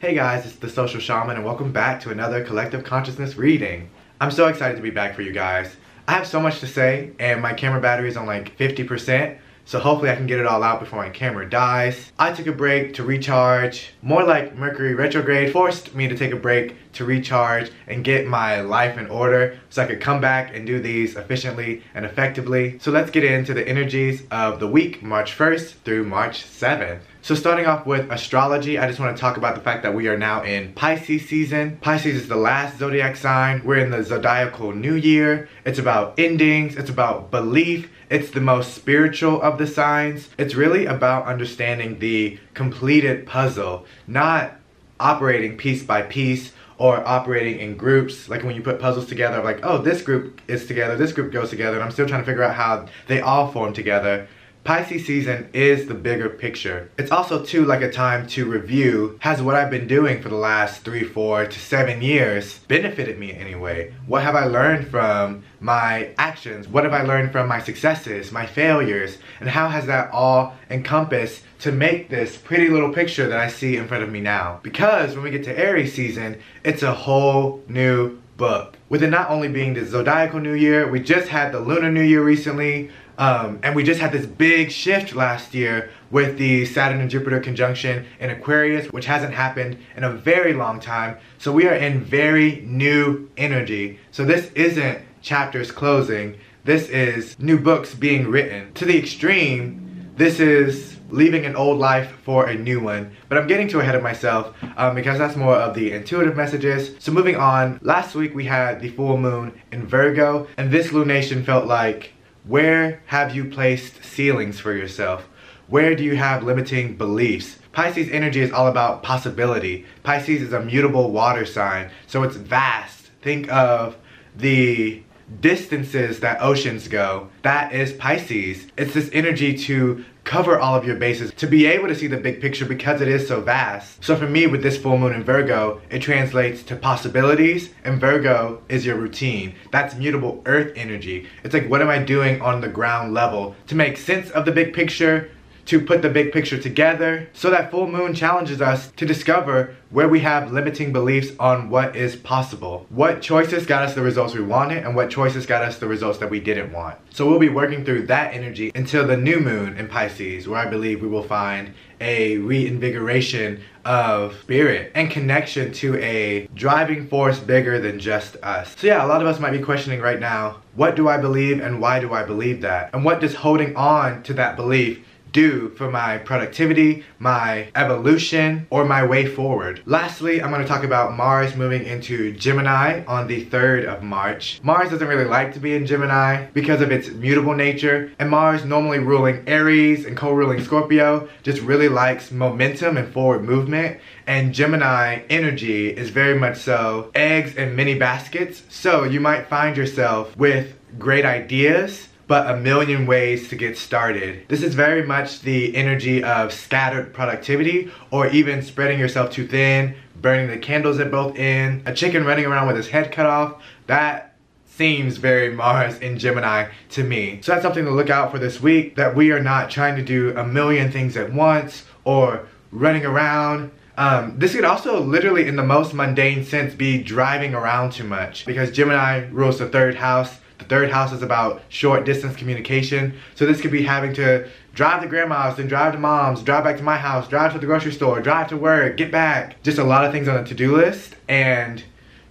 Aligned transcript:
Hey 0.00 0.14
guys, 0.14 0.46
it's 0.46 0.54
the 0.54 0.70
Social 0.70 1.00
Shaman 1.00 1.34
and 1.34 1.44
welcome 1.44 1.72
back 1.72 2.00
to 2.02 2.10
another 2.10 2.44
Collective 2.44 2.84
Consciousness 2.84 3.34
reading. 3.34 3.90
I'm 4.20 4.30
so 4.30 4.46
excited 4.46 4.76
to 4.76 4.82
be 4.82 4.90
back 4.90 5.16
for 5.16 5.22
you 5.22 5.32
guys. 5.32 5.74
I 6.06 6.12
have 6.12 6.24
so 6.24 6.38
much 6.38 6.60
to 6.60 6.68
say 6.68 7.10
and 7.18 7.42
my 7.42 7.52
camera 7.52 7.80
battery 7.80 8.08
is 8.08 8.16
on 8.16 8.24
like 8.24 8.56
50%, 8.56 9.36
so 9.64 9.80
hopefully 9.80 10.12
I 10.12 10.14
can 10.14 10.28
get 10.28 10.38
it 10.38 10.46
all 10.46 10.62
out 10.62 10.78
before 10.78 11.02
my 11.02 11.10
camera 11.10 11.50
dies. 11.50 12.12
I 12.16 12.32
took 12.32 12.46
a 12.46 12.52
break 12.52 12.94
to 12.94 13.02
recharge. 13.02 13.88
More 14.00 14.22
like 14.22 14.54
Mercury 14.54 14.94
retrograde 14.94 15.52
forced 15.52 15.92
me 15.96 16.06
to 16.06 16.16
take 16.16 16.30
a 16.30 16.36
break 16.36 16.76
to 16.92 17.04
recharge 17.04 17.72
and 17.88 18.04
get 18.04 18.24
my 18.24 18.60
life 18.60 18.98
in 18.98 19.08
order 19.08 19.58
so 19.68 19.82
I 19.82 19.86
could 19.86 20.00
come 20.00 20.20
back 20.20 20.54
and 20.54 20.64
do 20.64 20.78
these 20.78 21.16
efficiently 21.16 21.82
and 21.92 22.06
effectively. 22.06 22.78
So 22.78 22.92
let's 22.92 23.10
get 23.10 23.24
into 23.24 23.52
the 23.52 23.66
energies 23.66 24.22
of 24.30 24.60
the 24.60 24.68
week, 24.68 25.02
March 25.02 25.36
1st 25.36 25.72
through 25.84 26.04
March 26.04 26.44
7th. 26.44 27.00
So 27.28 27.34
starting 27.34 27.66
off 27.66 27.84
with 27.84 28.10
astrology, 28.10 28.78
I 28.78 28.88
just 28.88 28.98
want 28.98 29.14
to 29.14 29.20
talk 29.20 29.36
about 29.36 29.54
the 29.54 29.60
fact 29.60 29.82
that 29.82 29.92
we 29.92 30.08
are 30.08 30.16
now 30.16 30.42
in 30.44 30.72
Pisces 30.72 31.28
season. 31.28 31.76
Pisces 31.82 32.22
is 32.22 32.28
the 32.28 32.36
last 32.36 32.78
zodiac 32.78 33.16
sign. 33.16 33.62
We're 33.66 33.84
in 33.84 33.90
the 33.90 34.02
zodiacal 34.02 34.72
new 34.72 34.94
year. 34.94 35.46
It's 35.66 35.78
about 35.78 36.18
endings. 36.18 36.76
It's 36.76 36.88
about 36.88 37.30
belief. 37.30 37.90
It's 38.08 38.30
the 38.30 38.40
most 38.40 38.72
spiritual 38.72 39.42
of 39.42 39.58
the 39.58 39.66
signs. 39.66 40.30
It's 40.38 40.54
really 40.54 40.86
about 40.86 41.26
understanding 41.26 41.98
the 41.98 42.38
completed 42.54 43.26
puzzle, 43.26 43.84
not 44.06 44.54
operating 44.98 45.58
piece 45.58 45.82
by 45.82 46.00
piece 46.00 46.52
or 46.78 47.06
operating 47.06 47.58
in 47.58 47.76
groups 47.76 48.30
like 48.30 48.42
when 48.42 48.54
you 48.54 48.62
put 48.62 48.80
puzzles 48.80 49.06
together 49.06 49.42
like 49.42 49.60
oh 49.64 49.78
this 49.78 50.02
group 50.02 50.40
is 50.48 50.66
together 50.66 50.96
this 50.96 51.12
group 51.12 51.32
goes 51.32 51.50
together 51.50 51.76
and 51.76 51.84
i'm 51.84 51.90
still 51.90 52.06
trying 52.06 52.20
to 52.20 52.26
figure 52.26 52.42
out 52.42 52.54
how 52.54 52.86
they 53.06 53.20
all 53.20 53.50
form 53.50 53.72
together 53.72 54.28
Pisces 54.68 55.06
season 55.06 55.48
is 55.54 55.88
the 55.88 55.94
bigger 55.94 56.28
picture. 56.28 56.90
It's 56.98 57.10
also 57.10 57.42
too 57.42 57.64
like 57.64 57.80
a 57.80 57.90
time 57.90 58.26
to 58.26 58.44
review, 58.44 59.18
has 59.20 59.40
what 59.40 59.54
I've 59.54 59.70
been 59.70 59.86
doing 59.86 60.20
for 60.20 60.28
the 60.28 60.34
last 60.34 60.82
three, 60.82 61.04
four 61.04 61.46
to 61.46 61.58
seven 61.58 62.02
years 62.02 62.58
benefited 62.68 63.18
me 63.18 63.30
in 63.30 63.38
any 63.38 63.54
way? 63.54 63.94
What 64.06 64.24
have 64.24 64.34
I 64.34 64.44
learned 64.44 64.88
from 64.88 65.42
my 65.58 66.10
actions? 66.18 66.68
What 66.68 66.84
have 66.84 66.92
I 66.92 67.00
learned 67.00 67.32
from 67.32 67.48
my 67.48 67.62
successes, 67.62 68.30
my 68.30 68.44
failures? 68.44 69.16
And 69.40 69.48
how 69.48 69.70
has 69.70 69.86
that 69.86 70.10
all 70.10 70.54
encompassed 70.68 71.44
to 71.60 71.72
make 71.72 72.10
this 72.10 72.36
pretty 72.36 72.68
little 72.68 72.92
picture 72.92 73.26
that 73.26 73.40
I 73.40 73.48
see 73.48 73.78
in 73.78 73.88
front 73.88 74.04
of 74.04 74.12
me 74.12 74.20
now? 74.20 74.60
Because 74.62 75.14
when 75.14 75.24
we 75.24 75.30
get 75.30 75.44
to 75.44 75.58
Aries 75.58 75.94
season, 75.94 76.42
it's 76.62 76.82
a 76.82 76.92
whole 76.92 77.64
new 77.68 78.18
book. 78.36 78.76
With 78.90 79.02
it 79.02 79.08
not 79.08 79.30
only 79.30 79.48
being 79.48 79.72
the 79.72 79.84
zodiacal 79.84 80.40
new 80.40 80.54
year, 80.54 80.90
we 80.90 81.00
just 81.00 81.28
had 81.28 81.52
the 81.52 81.60
lunar 81.60 81.90
new 81.90 82.02
year 82.02 82.22
recently, 82.22 82.90
um, 83.18 83.58
and 83.64 83.74
we 83.74 83.82
just 83.82 84.00
had 84.00 84.12
this 84.12 84.26
big 84.26 84.70
shift 84.70 85.14
last 85.14 85.52
year 85.52 85.90
with 86.10 86.38
the 86.38 86.64
Saturn 86.64 87.00
and 87.00 87.10
Jupiter 87.10 87.40
conjunction 87.40 88.06
in 88.20 88.30
Aquarius, 88.30 88.86
which 88.92 89.06
hasn't 89.06 89.34
happened 89.34 89.76
in 89.96 90.04
a 90.04 90.10
very 90.10 90.52
long 90.52 90.78
time. 90.78 91.18
So 91.38 91.52
we 91.52 91.66
are 91.66 91.74
in 91.74 92.00
very 92.00 92.62
new 92.64 93.28
energy. 93.36 93.98
So 94.12 94.24
this 94.24 94.52
isn't 94.52 95.00
chapters 95.20 95.72
closing. 95.72 96.38
This 96.64 96.88
is 96.88 97.36
new 97.40 97.58
books 97.58 97.94
being 97.94 98.28
written. 98.28 98.72
To 98.74 98.84
the 98.84 98.96
extreme, 98.96 100.12
this 100.16 100.38
is 100.38 100.96
leaving 101.10 101.44
an 101.44 101.56
old 101.56 101.78
life 101.78 102.10
for 102.22 102.46
a 102.46 102.54
new 102.54 102.80
one. 102.80 103.10
But 103.28 103.38
I'm 103.38 103.46
getting 103.46 103.66
too 103.66 103.80
ahead 103.80 103.94
of 103.94 104.02
myself 104.02 104.54
um, 104.76 104.94
because 104.94 105.18
that's 105.18 105.36
more 105.36 105.56
of 105.56 105.74
the 105.74 105.92
intuitive 105.92 106.36
messages. 106.36 106.94
So 106.98 107.10
moving 107.10 107.36
on, 107.36 107.80
last 107.82 108.14
week 108.14 108.34
we 108.34 108.44
had 108.44 108.80
the 108.80 108.90
full 108.90 109.16
moon 109.16 109.60
in 109.72 109.86
Virgo 109.86 110.46
and 110.56 110.70
this 110.70 110.88
lunation 110.88 111.44
felt 111.44 111.66
like 111.66 112.12
where 112.44 113.02
have 113.06 113.34
you 113.34 113.44
placed 113.44 114.04
ceilings 114.04 114.58
for 114.60 114.72
yourself? 114.72 115.28
Where 115.66 115.94
do 115.94 116.02
you 116.02 116.16
have 116.16 116.42
limiting 116.42 116.96
beliefs? 116.96 117.58
Pisces 117.72 118.08
energy 118.10 118.40
is 118.40 118.50
all 118.50 118.66
about 118.66 119.02
possibility. 119.02 119.84
Pisces 120.02 120.42
is 120.42 120.52
a 120.52 120.60
mutable 120.60 121.10
water 121.10 121.44
sign, 121.44 121.90
so 122.06 122.22
it's 122.22 122.36
vast. 122.36 123.10
Think 123.20 123.52
of 123.52 123.96
the 124.34 125.02
distances 125.40 126.20
that 126.20 126.40
oceans 126.40 126.88
go. 126.88 127.28
That 127.42 127.72
is 127.72 127.92
Pisces. 127.92 128.66
It's 128.76 128.94
this 128.94 129.10
energy 129.12 129.56
to 129.58 130.04
cover 130.24 130.58
all 130.58 130.74
of 130.74 130.84
your 130.84 130.96
bases, 130.96 131.32
to 131.32 131.46
be 131.46 131.64
able 131.64 131.88
to 131.88 131.94
see 131.94 132.06
the 132.06 132.18
big 132.18 132.38
picture 132.38 132.66
because 132.66 133.00
it 133.00 133.08
is 133.08 133.26
so 133.26 133.40
vast. 133.40 134.04
So 134.04 134.14
for 134.14 134.28
me, 134.28 134.46
with 134.46 134.62
this 134.62 134.76
full 134.76 134.98
moon 134.98 135.14
in 135.14 135.24
Virgo, 135.24 135.80
it 135.88 136.00
translates 136.00 136.62
to 136.64 136.76
possibilities, 136.76 137.70
and 137.82 137.98
Virgo 137.98 138.60
is 138.68 138.84
your 138.84 138.96
routine. 138.96 139.54
That's 139.72 139.94
mutable 139.94 140.42
earth 140.44 140.72
energy. 140.76 141.26
It's 141.44 141.54
like, 141.54 141.70
what 141.70 141.80
am 141.80 141.88
I 141.88 141.98
doing 142.00 142.42
on 142.42 142.60
the 142.60 142.68
ground 142.68 143.14
level 143.14 143.56
to 143.68 143.74
make 143.74 143.96
sense 143.96 144.28
of 144.30 144.44
the 144.44 144.52
big 144.52 144.74
picture, 144.74 145.30
to 145.68 145.78
put 145.78 146.00
the 146.00 146.08
big 146.08 146.32
picture 146.32 146.58
together. 146.58 147.28
So 147.34 147.50
that 147.50 147.70
full 147.70 147.86
moon 147.86 148.14
challenges 148.14 148.62
us 148.62 148.90
to 148.92 149.04
discover 149.04 149.76
where 149.90 150.08
we 150.08 150.20
have 150.20 150.50
limiting 150.50 150.94
beliefs 150.94 151.30
on 151.38 151.68
what 151.68 151.94
is 151.94 152.16
possible. 152.16 152.86
What 152.88 153.20
choices 153.20 153.66
got 153.66 153.82
us 153.82 153.94
the 153.94 154.00
results 154.00 154.34
we 154.34 154.42
wanted 154.42 154.84
and 154.84 154.96
what 154.96 155.10
choices 155.10 155.44
got 155.44 155.62
us 155.62 155.78
the 155.78 155.86
results 155.86 156.18
that 156.20 156.30
we 156.30 156.40
didn't 156.40 156.72
want. 156.72 156.98
So 157.10 157.26
we'll 157.26 157.38
be 157.38 157.50
working 157.50 157.84
through 157.84 158.06
that 158.06 158.32
energy 158.32 158.72
until 158.74 159.06
the 159.06 159.16
new 159.16 159.40
moon 159.40 159.76
in 159.76 159.88
Pisces 159.88 160.48
where 160.48 160.58
I 160.58 160.66
believe 160.66 161.02
we 161.02 161.08
will 161.08 161.22
find 161.22 161.74
a 162.00 162.38
reinvigoration 162.38 163.60
of 163.84 164.38
spirit 164.40 164.92
and 164.94 165.10
connection 165.10 165.72
to 165.72 165.96
a 165.96 166.46
driving 166.54 167.08
force 167.08 167.40
bigger 167.40 167.78
than 167.78 167.98
just 167.98 168.36
us. 168.36 168.74
So 168.78 168.86
yeah, 168.86 169.04
a 169.04 169.08
lot 169.08 169.20
of 169.20 169.26
us 169.26 169.38
might 169.38 169.50
be 169.50 169.58
questioning 169.58 170.00
right 170.00 170.20
now, 170.20 170.62
what 170.74 170.96
do 170.96 171.08
I 171.08 171.18
believe 171.18 171.60
and 171.60 171.80
why 171.80 172.00
do 172.00 172.14
I 172.14 172.22
believe 172.22 172.62
that? 172.62 172.94
And 172.94 173.04
what 173.04 173.20
does 173.20 173.34
holding 173.34 173.76
on 173.76 174.22
to 174.22 174.32
that 174.34 174.56
belief 174.56 175.04
do 175.32 175.70
for 175.70 175.90
my 175.90 176.18
productivity, 176.18 177.04
my 177.18 177.68
evolution, 177.74 178.66
or 178.70 178.84
my 178.84 179.04
way 179.04 179.26
forward. 179.26 179.82
Lastly, 179.86 180.42
I'm 180.42 180.50
going 180.50 180.62
to 180.62 180.68
talk 180.68 180.84
about 180.84 181.16
Mars 181.16 181.54
moving 181.54 181.84
into 181.84 182.32
Gemini 182.32 183.04
on 183.06 183.26
the 183.26 183.46
3rd 183.46 183.86
of 183.86 184.02
March. 184.02 184.60
Mars 184.62 184.90
doesn't 184.90 185.08
really 185.08 185.24
like 185.24 185.52
to 185.54 185.60
be 185.60 185.74
in 185.74 185.86
Gemini 185.86 186.46
because 186.52 186.80
of 186.80 186.90
its 186.90 187.08
mutable 187.08 187.54
nature, 187.54 188.12
and 188.18 188.30
Mars 188.30 188.64
normally 188.64 188.98
ruling 188.98 189.42
Aries 189.46 190.04
and 190.04 190.16
co-ruling 190.16 190.62
Scorpio 190.62 191.28
just 191.42 191.60
really 191.62 191.88
likes 191.88 192.30
momentum 192.30 192.96
and 192.96 193.12
forward 193.12 193.42
movement, 193.42 194.00
and 194.26 194.54
Gemini 194.54 195.22
energy 195.30 195.88
is 195.88 196.10
very 196.10 196.38
much 196.38 196.58
so 196.58 197.10
eggs 197.14 197.54
in 197.56 197.74
many 197.76 197.94
baskets, 197.94 198.62
so 198.68 199.04
you 199.04 199.20
might 199.20 199.48
find 199.48 199.76
yourself 199.76 200.36
with 200.36 200.74
great 200.98 201.24
ideas 201.24 202.08
but 202.28 202.48
a 202.48 202.56
million 202.56 203.06
ways 203.06 203.48
to 203.48 203.56
get 203.56 203.76
started. 203.76 204.46
This 204.48 204.62
is 204.62 204.74
very 204.74 205.02
much 205.02 205.40
the 205.40 205.74
energy 205.74 206.22
of 206.22 206.52
scattered 206.52 207.12
productivity 207.14 207.90
or 208.10 208.28
even 208.28 208.62
spreading 208.62 209.00
yourself 209.00 209.32
too 209.32 209.48
thin, 209.48 209.96
burning 210.20 210.48
the 210.48 210.58
candles 210.58 211.00
at 211.00 211.10
both 211.10 211.36
ends, 211.36 211.82
a 211.86 211.94
chicken 211.94 212.24
running 212.24 212.44
around 212.44 212.66
with 212.66 212.76
his 212.76 212.88
head 212.88 213.10
cut 213.10 213.26
off. 213.26 213.62
That 213.86 214.36
seems 214.66 215.16
very 215.16 215.52
Mars 215.52 215.98
in 215.98 216.18
Gemini 216.18 216.68
to 216.90 217.02
me. 217.02 217.40
So 217.42 217.52
that's 217.52 217.62
something 217.62 217.84
to 217.86 217.90
look 217.90 218.10
out 218.10 218.30
for 218.30 218.38
this 218.38 218.60
week, 218.60 218.94
that 218.96 219.16
we 219.16 219.32
are 219.32 219.42
not 219.42 219.70
trying 219.70 219.96
to 219.96 220.02
do 220.02 220.36
a 220.36 220.44
million 220.44 220.92
things 220.92 221.16
at 221.16 221.32
once 221.32 221.84
or 222.04 222.46
running 222.70 223.04
around. 223.04 223.70
Um, 223.96 224.38
this 224.38 224.54
could 224.54 224.64
also 224.64 225.00
literally 225.00 225.48
in 225.48 225.56
the 225.56 225.64
most 225.64 225.94
mundane 225.94 226.44
sense 226.44 226.74
be 226.74 227.02
driving 227.02 227.54
around 227.54 227.92
too 227.92 228.04
much 228.04 228.46
because 228.46 228.70
Gemini 228.70 229.26
rules 229.30 229.58
the 229.58 229.68
third 229.68 229.96
house 229.96 230.38
the 230.58 230.64
third 230.64 230.90
house 230.90 231.12
is 231.12 231.22
about 231.22 231.62
short 231.68 232.04
distance 232.04 232.36
communication. 232.36 233.14
So 233.34 233.46
this 233.46 233.60
could 233.60 233.70
be 233.70 233.82
having 233.82 234.12
to 234.14 234.48
drive 234.74 235.02
to 235.02 235.08
grandma's, 235.08 235.56
then 235.56 235.66
drive 235.66 235.92
to 235.92 235.98
mom's, 235.98 236.42
drive 236.42 236.64
back 236.64 236.76
to 236.76 236.82
my 236.82 236.96
house, 236.96 237.28
drive 237.28 237.52
to 237.52 237.58
the 237.58 237.66
grocery 237.66 237.92
store, 237.92 238.20
drive 238.20 238.48
to 238.48 238.56
work, 238.56 238.96
get 238.96 239.10
back. 239.10 239.62
Just 239.62 239.78
a 239.78 239.84
lot 239.84 240.04
of 240.04 240.12
things 240.12 240.28
on 240.28 240.42
the 240.42 240.48
to-do 240.48 240.76
list 240.76 241.16
and 241.28 241.82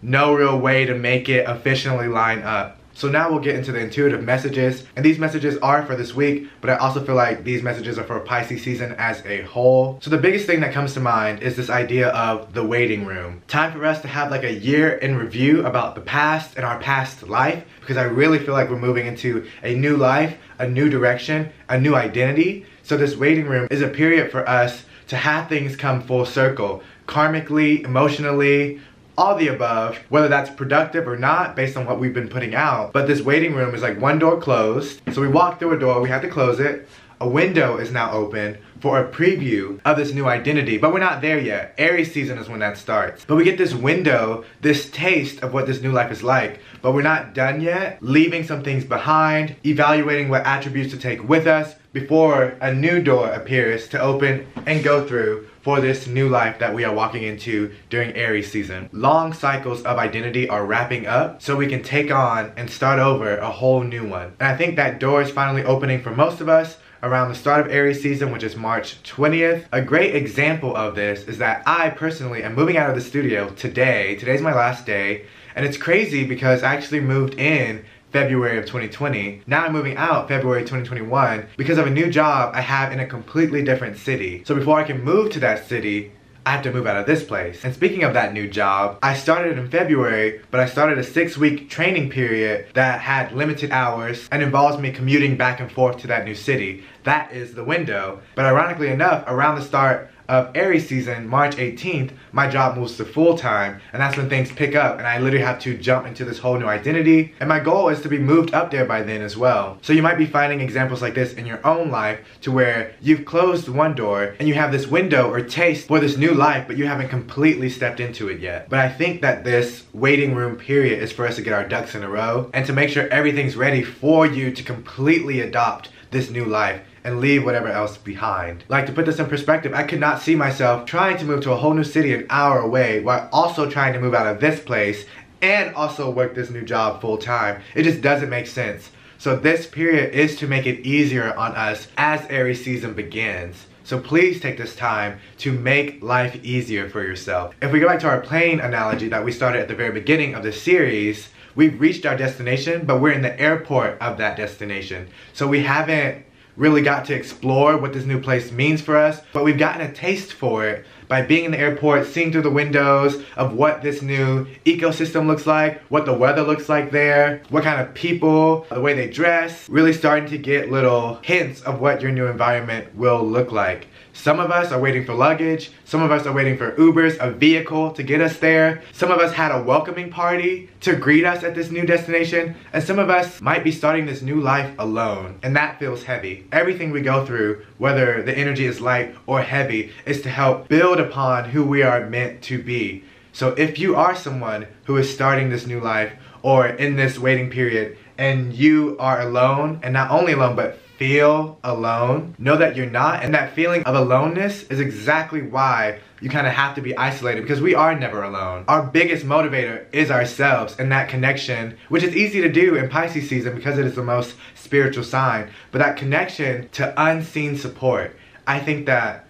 no 0.01 0.33
real 0.33 0.59
way 0.59 0.85
to 0.85 0.95
make 0.95 1.29
it 1.29 1.47
efficiently 1.49 2.07
line 2.07 2.41
up. 2.43 2.77
So 2.97 3.07
now 3.07 3.29
we'll 3.29 3.41
get 3.41 3.53
into 3.53 3.71
the 3.71 3.79
intuitive 3.79 4.23
messages. 4.23 4.83
And 4.95 5.05
these 5.05 5.19
messages 5.19 5.55
are 5.57 5.85
for 5.85 5.95
this 5.95 6.15
week, 6.15 6.49
but 6.61 6.71
I 6.71 6.77
also 6.77 7.05
feel 7.05 7.13
like 7.13 7.43
these 7.43 7.61
messages 7.61 7.99
are 7.99 8.03
for 8.03 8.19
Pisces 8.21 8.63
season 8.63 8.95
as 8.97 9.23
a 9.23 9.43
whole. 9.43 9.99
So 10.01 10.09
the 10.09 10.17
biggest 10.17 10.47
thing 10.47 10.61
that 10.61 10.73
comes 10.73 10.95
to 10.95 10.99
mind 10.99 11.43
is 11.43 11.55
this 11.55 11.69
idea 11.69 12.07
of 12.07 12.55
the 12.55 12.63
waiting 12.63 13.05
room. 13.05 13.43
Time 13.47 13.71
for 13.71 13.85
us 13.85 14.01
to 14.01 14.07
have 14.07 14.31
like 14.31 14.43
a 14.43 14.51
year 14.51 14.95
in 14.95 15.15
review 15.15 15.63
about 15.63 15.93
the 15.93 16.01
past 16.01 16.55
and 16.55 16.65
our 16.65 16.79
past 16.79 17.27
life 17.27 17.65
because 17.87 17.95
I 17.95 18.03
really 18.03 18.37
feel 18.37 18.53
like 18.53 18.69
we're 18.69 18.77
moving 18.77 19.07
into 19.07 19.47
a 19.63 19.73
new 19.73 19.95
life, 19.95 20.35
a 20.59 20.67
new 20.67 20.89
direction, 20.89 21.49
a 21.69 21.79
new 21.79 21.95
identity. 21.95 22.65
So 22.83 22.97
this 22.97 23.15
waiting 23.15 23.45
room 23.45 23.65
is 23.71 23.81
a 23.81 23.87
period 23.87 24.29
for 24.29 24.47
us 24.47 24.83
to 25.07 25.15
have 25.15 25.47
things 25.47 25.77
come 25.77 26.01
full 26.01 26.25
circle, 26.25 26.83
karmically, 27.07 27.85
emotionally, 27.85 28.81
all 29.17 29.37
the 29.37 29.47
above, 29.47 29.97
whether 30.09 30.27
that's 30.27 30.49
productive 30.49 31.07
or 31.07 31.15
not 31.15 31.55
based 31.55 31.77
on 31.77 31.85
what 31.85 31.97
we've 31.97 32.13
been 32.13 32.27
putting 32.27 32.55
out. 32.55 32.91
But 32.91 33.07
this 33.07 33.21
waiting 33.21 33.55
room 33.55 33.73
is 33.73 33.81
like 33.81 34.01
one 34.01 34.19
door 34.19 34.37
closed. 34.37 35.01
So 35.13 35.21
we 35.21 35.29
walk 35.29 35.57
through 35.57 35.71
a 35.71 35.79
door, 35.79 36.01
we 36.01 36.09
have 36.09 36.21
to 36.23 36.29
close 36.29 36.59
it. 36.59 36.89
A 37.19 37.27
window 37.27 37.77
is 37.77 37.91
now 37.91 38.11
open 38.11 38.57
for 38.79 38.99
a 38.99 39.11
preview 39.11 39.79
of 39.85 39.97
this 39.97 40.13
new 40.13 40.27
identity, 40.27 40.77
but 40.77 40.93
we're 40.93 40.99
not 40.99 41.21
there 41.21 41.39
yet. 41.39 41.73
Aries 41.77 42.11
season 42.13 42.37
is 42.37 42.47
when 42.47 42.59
that 42.59 42.77
starts. 42.77 43.25
But 43.25 43.35
we 43.35 43.43
get 43.43 43.57
this 43.57 43.73
window, 43.73 44.45
this 44.61 44.89
taste 44.91 45.41
of 45.41 45.53
what 45.53 45.65
this 45.65 45.81
new 45.81 45.91
life 45.91 46.11
is 46.11 46.21
like, 46.21 46.59
but 46.81 46.93
we're 46.93 47.01
not 47.01 47.33
done 47.33 47.59
yet, 47.59 47.97
leaving 48.01 48.43
some 48.43 48.63
things 48.63 48.85
behind, 48.85 49.55
evaluating 49.65 50.29
what 50.29 50.45
attributes 50.45 50.93
to 50.93 50.99
take 50.99 51.27
with 51.27 51.47
us 51.47 51.75
before 51.91 52.55
a 52.61 52.71
new 52.71 53.01
door 53.01 53.29
appears 53.29 53.87
to 53.89 53.99
open 53.99 54.45
and 54.67 54.83
go 54.83 55.07
through 55.07 55.47
for 55.61 55.81
this 55.81 56.05
new 56.05 56.29
life 56.29 56.59
that 56.59 56.73
we 56.73 56.83
are 56.83 56.93
walking 56.93 57.23
into 57.23 57.73
during 57.89 58.15
Aries 58.15 58.51
season. 58.51 58.87
Long 58.93 59.33
cycles 59.33 59.81
of 59.83 59.97
identity 59.97 60.47
are 60.47 60.65
wrapping 60.65 61.07
up 61.07 61.41
so 61.41 61.55
we 61.55 61.67
can 61.67 61.81
take 61.81 62.11
on 62.11 62.53
and 62.55 62.69
start 62.69 62.99
over 62.99 63.37
a 63.37 63.49
whole 63.49 63.81
new 63.81 64.07
one. 64.07 64.33
And 64.39 64.47
I 64.47 64.55
think 64.55 64.75
that 64.75 64.99
door 64.99 65.21
is 65.21 65.31
finally 65.31 65.63
opening 65.63 66.01
for 66.01 66.11
most 66.11 66.39
of 66.39 66.47
us 66.47 66.77
around 67.03 67.29
the 67.29 67.35
start 67.35 67.65
of 67.65 67.71
Aries 67.71 68.01
season, 68.01 68.31
which 68.31 68.43
is 68.43 68.55
March 68.55 69.01
20th. 69.03 69.65
A 69.71 69.81
great 69.81 70.15
example 70.15 70.75
of 70.75 70.95
this 70.95 71.27
is 71.27 71.37
that 71.37 71.63
I 71.65 71.89
personally 71.89 72.43
am 72.43 72.55
moving 72.55 72.77
out 72.77 72.89
of 72.89 72.95
the 72.95 73.01
studio 73.01 73.49
today. 73.49 74.15
Today's 74.15 74.41
my 74.41 74.53
last 74.53 74.85
day. 74.85 75.25
And 75.55 75.65
it's 75.65 75.77
crazy 75.77 76.25
because 76.25 76.63
I 76.63 76.73
actually 76.73 77.01
moved 77.01 77.35
in 77.35 77.83
February 78.11 78.57
of 78.57 78.65
2020. 78.65 79.41
Now 79.47 79.65
I'm 79.65 79.73
moving 79.73 79.97
out 79.97 80.27
February 80.27 80.61
2021 80.61 81.47
because 81.57 81.77
of 81.77 81.87
a 81.87 81.91
new 81.91 82.09
job 82.09 82.55
I 82.55 82.61
have 82.61 82.91
in 82.91 82.99
a 82.99 83.05
completely 83.05 83.63
different 83.63 83.97
city. 83.97 84.43
So 84.45 84.55
before 84.55 84.79
I 84.79 84.83
can 84.83 85.03
move 85.03 85.31
to 85.31 85.39
that 85.41 85.67
city, 85.67 86.11
I 86.47 86.51
have 86.51 86.61
to 86.63 86.71
move 86.71 86.87
out 86.87 86.95
of 86.95 87.05
this 87.05 87.25
place. 87.25 87.65
And 87.65 87.75
speaking 87.75 88.05
of 88.05 88.13
that 88.13 88.31
new 88.31 88.47
job, 88.47 88.99
I 89.03 89.15
started 89.15 89.57
in 89.57 89.69
February, 89.69 90.39
but 90.49 90.61
I 90.61 90.65
started 90.65 90.97
a 90.97 91.03
six 91.03 91.37
week 91.37 91.69
training 91.69 92.09
period 92.09 92.67
that 92.73 93.01
had 93.01 93.33
limited 93.33 93.71
hours 93.71 94.29
and 94.31 94.41
involves 94.41 94.77
me 94.77 94.93
commuting 94.93 95.35
back 95.35 95.59
and 95.59 95.69
forth 95.69 95.97
to 95.97 96.07
that 96.07 96.23
new 96.23 96.35
city. 96.35 96.85
That 97.03 97.33
is 97.33 97.53
the 97.53 97.65
window. 97.65 98.21
But 98.35 98.45
ironically 98.45 98.87
enough, 98.87 99.25
around 99.27 99.55
the 99.55 99.61
start 99.61 100.09
of 100.27 100.55
Aries 100.55 100.87
season, 100.87 101.27
March 101.27 101.55
18th, 101.55 102.11
my 102.31 102.47
job 102.47 102.77
moves 102.77 102.97
to 102.97 103.05
full 103.05 103.37
time, 103.37 103.81
and 103.93 104.01
that's 104.01 104.17
when 104.17 104.29
things 104.29 104.51
pick 104.51 104.75
up, 104.75 104.97
and 104.97 105.07
I 105.07 105.19
literally 105.19 105.45
have 105.45 105.59
to 105.59 105.77
jump 105.77 106.05
into 106.05 106.25
this 106.25 106.39
whole 106.39 106.57
new 106.57 106.67
identity. 106.67 107.33
And 107.39 107.49
my 107.49 107.59
goal 107.59 107.89
is 107.89 108.01
to 108.01 108.09
be 108.09 108.19
moved 108.19 108.53
up 108.53 108.71
there 108.71 108.85
by 108.85 109.01
then 109.03 109.21
as 109.21 109.37
well. 109.37 109.77
So 109.81 109.93
you 109.93 110.01
might 110.01 110.17
be 110.17 110.25
finding 110.25 110.61
examples 110.61 111.01
like 111.01 111.15
this 111.15 111.33
in 111.33 111.45
your 111.45 111.65
own 111.65 111.89
life 111.89 112.19
to 112.41 112.51
where 112.51 112.93
you've 113.01 113.25
closed 113.25 113.69
one 113.69 113.95
door 113.95 114.35
and 114.39 114.47
you 114.47 114.53
have 114.55 114.71
this 114.71 114.87
window 114.87 115.29
or 115.29 115.41
taste 115.41 115.87
for 115.87 115.99
this 115.99 116.17
new 116.17 116.33
life, 116.33 116.67
but 116.67 116.77
you 116.77 116.87
haven't 116.87 117.09
completely 117.09 117.69
stepped 117.69 117.99
into 117.99 118.29
it 118.29 118.39
yet. 118.39 118.69
But 118.69 118.79
I 118.79 118.89
think 118.89 119.21
that 119.21 119.43
this 119.43 119.85
waiting 119.93 120.35
room 120.35 120.57
period 120.57 121.01
is 121.01 121.11
for 121.11 121.25
us 121.25 121.35
to 121.37 121.41
get 121.41 121.53
our 121.53 121.67
ducks 121.67 121.95
in 121.95 122.03
a 122.03 122.09
row 122.09 122.49
and 122.53 122.65
to 122.65 122.73
make 122.73 122.89
sure 122.89 123.07
everything's 123.07 123.55
ready 123.55 123.83
for 123.83 124.25
you 124.25 124.51
to 124.51 124.63
completely 124.63 125.39
adopt 125.39 125.89
this 126.11 126.29
new 126.29 126.45
life 126.45 126.81
and 127.07 127.21
leave 127.21 127.45
whatever 127.45 127.69
else 127.69 127.95
behind. 127.95 128.65
Like 128.67 128.85
to 128.87 128.91
put 128.91 129.05
this 129.05 129.17
in 129.17 129.27
perspective, 129.27 129.73
I 129.73 129.83
could 129.83 130.01
not 130.01 130.21
see 130.21 130.35
myself 130.35 130.85
trying 130.85 131.17
to 131.19 131.25
move 131.25 131.41
to 131.43 131.53
a 131.53 131.55
whole 131.55 131.73
new 131.73 131.85
city 131.85 132.13
an 132.13 132.27
hour 132.29 132.59
away 132.59 132.99
while 132.99 133.29
also 133.31 133.69
trying 133.69 133.93
to 133.93 133.99
move 134.01 134.13
out 134.13 134.27
of 134.27 134.41
this 134.41 134.59
place 134.59 135.05
and 135.41 135.73
also 135.73 136.09
work 136.09 136.35
this 136.35 136.49
new 136.49 136.63
job 136.63 136.99
full 136.99 137.17
time. 137.17 137.61
It 137.75 137.83
just 137.83 138.01
doesn't 138.01 138.29
make 138.29 138.45
sense. 138.45 138.91
So 139.19 139.37
this 139.37 139.65
period 139.65 140.13
is 140.13 140.35
to 140.39 140.47
make 140.47 140.65
it 140.65 140.85
easier 140.85 141.33
on 141.33 141.55
us 141.55 141.87
as 141.97 142.27
Aries 142.29 142.63
season 142.63 142.93
begins. 142.93 143.67
So 143.85 144.01
please 144.01 144.41
take 144.41 144.57
this 144.57 144.75
time 144.75 145.19
to 145.37 145.53
make 145.53 146.03
life 146.03 146.35
easier 146.43 146.89
for 146.89 147.01
yourself. 147.01 147.55
If 147.61 147.71
we 147.71 147.79
go 147.79 147.87
back 147.87 148.01
to 148.01 148.09
our 148.09 148.19
plane 148.19 148.59
analogy 148.59 149.07
that 149.07 149.23
we 149.23 149.31
started 149.31 149.61
at 149.61 149.69
the 149.69 149.75
very 149.75 149.93
beginning 149.93 150.35
of 150.35 150.43
the 150.43 150.51
series, 150.51 151.29
we've 151.55 151.79
reached 151.79 152.05
our 152.05 152.17
destination, 152.17 152.85
but 152.85 152.99
we're 152.99 153.13
in 153.13 153.21
the 153.21 153.39
airport 153.39 153.97
of 154.01 154.17
that 154.17 154.35
destination. 154.35 155.07
So 155.31 155.47
we 155.47 155.63
haven't 155.63 156.26
really 156.57 156.81
got 156.81 157.05
to 157.05 157.13
explore 157.13 157.77
what 157.77 157.93
this 157.93 158.05
new 158.05 158.19
place 158.19 158.51
means 158.51 158.81
for 158.81 158.97
us, 158.97 159.21
but 159.31 159.45
we've 159.45 159.57
gotten 159.57 159.81
a 159.81 159.93
taste 159.93 160.33
for 160.33 160.67
it 160.67 160.85
by 161.07 161.21
being 161.21 161.45
in 161.45 161.51
the 161.51 161.59
airport, 161.59 162.05
seeing 162.07 162.31
through 162.31 162.41
the 162.41 162.49
windows 162.49 163.23
of 163.37 163.53
what 163.53 163.81
this 163.81 164.01
new 164.01 164.45
ecosystem 164.65 165.27
looks 165.27 165.47
like, 165.47 165.79
what 165.83 166.05
the 166.05 166.13
weather 166.13 166.41
looks 166.41 166.67
like 166.67 166.91
there, 166.91 167.41
what 167.49 167.63
kind 167.63 167.79
of 167.79 167.93
people, 167.93 168.65
the 168.69 168.81
way 168.81 168.93
they 168.93 169.09
dress, 169.09 169.69
really 169.69 169.93
starting 169.93 170.27
to 170.29 170.37
get 170.37 170.71
little 170.71 171.15
hints 171.21 171.61
of 171.61 171.79
what 171.79 172.01
your 172.01 172.11
new 172.11 172.25
environment 172.25 172.93
will 172.95 173.25
look 173.25 173.51
like. 173.51 173.87
Some 174.17 174.39
of 174.39 174.49
us 174.49 174.71
are 174.71 174.79
waiting 174.79 175.05
for 175.05 175.13
luggage. 175.13 175.69
Some 175.85 176.01
of 176.01 176.09
us 176.11 176.25
are 176.25 176.33
waiting 176.33 176.57
for 176.57 176.71
Ubers, 176.71 177.17
a 177.19 177.31
vehicle 177.31 177.91
to 177.91 178.01
get 178.01 178.19
us 178.19 178.37
there. 178.37 178.81
Some 178.91 179.11
of 179.11 179.19
us 179.19 179.31
had 179.31 179.51
a 179.51 179.61
welcoming 179.61 180.09
party 180.09 180.69
to 180.81 180.95
greet 180.95 181.23
us 181.23 181.43
at 181.43 181.53
this 181.53 181.69
new 181.69 181.85
destination. 181.85 182.55
And 182.73 182.83
some 182.83 182.97
of 182.97 183.11
us 183.11 183.39
might 183.39 183.63
be 183.63 183.71
starting 183.71 184.07
this 184.07 184.23
new 184.23 184.41
life 184.41 184.73
alone. 184.79 185.37
And 185.43 185.55
that 185.55 185.77
feels 185.77 186.03
heavy. 186.03 186.47
Everything 186.51 186.89
we 186.89 187.01
go 187.01 187.27
through, 187.27 187.63
whether 187.77 188.23
the 188.23 188.35
energy 188.35 188.65
is 188.65 188.81
light 188.81 189.15
or 189.27 189.43
heavy, 189.43 189.91
is 190.07 190.23
to 190.23 190.29
help 190.29 190.67
build 190.67 190.99
upon 190.99 191.51
who 191.51 191.63
we 191.63 191.83
are 191.83 192.09
meant 192.09 192.41
to 192.43 192.61
be. 192.61 193.03
So 193.33 193.49
if 193.49 193.77
you 193.77 193.95
are 193.95 194.15
someone 194.15 194.65
who 194.85 194.97
is 194.97 195.13
starting 195.13 195.51
this 195.51 195.67
new 195.67 195.79
life 195.79 196.13
or 196.41 196.67
in 196.67 196.95
this 196.95 197.19
waiting 197.19 197.51
period 197.51 197.99
and 198.17 198.51
you 198.51 198.97
are 198.99 199.21
alone, 199.21 199.79
and 199.83 199.93
not 199.93 200.09
only 200.09 200.33
alone, 200.33 200.55
but 200.55 200.79
feel 200.97 201.59
alone, 201.63 202.35
know 202.39 202.57
that 202.57 202.75
you're 202.75 202.89
not. 202.89 203.23
And 203.23 203.33
that 203.33 203.53
feeling 203.53 203.83
of 203.83 203.95
aloneness 203.95 204.63
is 204.63 204.79
exactly 204.79 205.41
why 205.41 205.99
you 206.21 206.29
kind 206.29 206.47
of 206.47 206.53
have 206.53 206.75
to 206.75 206.81
be 206.81 206.97
isolated 206.97 207.41
because 207.41 207.61
we 207.61 207.75
are 207.75 207.97
never 207.97 208.23
alone. 208.23 208.65
Our 208.67 208.83
biggest 208.83 209.25
motivator 209.25 209.85
is 209.93 210.09
ourselves 210.09 210.75
and 210.79 210.91
that 210.91 211.09
connection, 211.09 211.77
which 211.89 212.03
is 212.03 212.15
easy 212.15 212.41
to 212.41 212.51
do 212.51 212.75
in 212.75 212.89
Pisces 212.89 213.29
season 213.29 213.55
because 213.55 213.77
it 213.77 213.85
is 213.85 213.95
the 213.95 214.03
most 214.03 214.35
spiritual 214.55 215.03
sign. 215.03 215.51
But 215.71 215.79
that 215.79 215.97
connection 215.97 216.69
to 216.69 216.93
unseen 216.97 217.55
support, 217.55 218.15
I 218.47 218.59
think 218.59 218.87
that 218.87 219.25